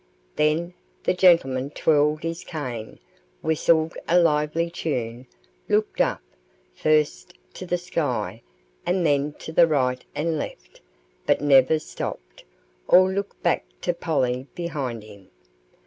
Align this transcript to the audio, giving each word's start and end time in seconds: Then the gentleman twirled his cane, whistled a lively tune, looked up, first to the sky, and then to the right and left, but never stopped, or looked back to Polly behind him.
Then 0.35 0.73
the 1.03 1.13
gentleman 1.13 1.69
twirled 1.69 2.23
his 2.23 2.43
cane, 2.43 2.97
whistled 3.41 3.95
a 4.07 4.17
lively 4.19 4.71
tune, 4.71 5.27
looked 5.69 6.01
up, 6.01 6.23
first 6.73 7.35
to 7.53 7.67
the 7.67 7.77
sky, 7.77 8.41
and 8.83 9.05
then 9.05 9.33
to 9.33 9.51
the 9.51 9.67
right 9.67 10.03
and 10.15 10.39
left, 10.39 10.81
but 11.27 11.39
never 11.39 11.77
stopped, 11.77 12.43
or 12.87 13.11
looked 13.11 13.43
back 13.43 13.63
to 13.81 13.93
Polly 13.93 14.47
behind 14.55 15.03
him. 15.03 15.29